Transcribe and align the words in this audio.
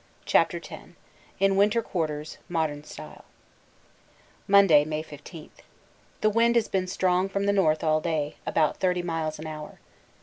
CHAPTER 0.25 0.57
X 0.57 0.73
In 1.39 1.55
Winter 1.57 1.83
Quarters: 1.83 2.39
Modern 2.49 2.83
Style 2.83 3.23
Monday, 4.47 4.83
May 4.83 5.03
15. 5.03 5.51
The 6.21 6.29
wind 6.31 6.55
has 6.55 6.67
been 6.67 6.87
strong 6.87 7.29
from 7.29 7.45
the 7.45 7.53
north 7.53 7.83
all 7.83 8.01
day 8.01 8.37
about 8.43 8.77
30 8.77 9.03
miles 9.03 9.37
an 9.37 9.45
hour. 9.45 9.77